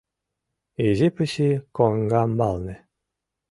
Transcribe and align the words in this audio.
Изи 0.87 1.09
пыси 1.15 1.49
коҥгамбалне 1.75 2.75